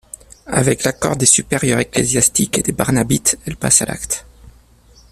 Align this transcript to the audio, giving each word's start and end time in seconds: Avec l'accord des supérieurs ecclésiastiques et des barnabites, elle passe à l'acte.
Avec 0.47 0.83
l'accord 0.83 1.15
des 1.15 1.27
supérieurs 1.27 1.77
ecclésiastiques 1.77 2.57
et 2.57 2.63
des 2.63 2.71
barnabites, 2.71 3.37
elle 3.45 3.55
passe 3.55 3.83
à 3.83 3.85
l'acte. 3.85 4.25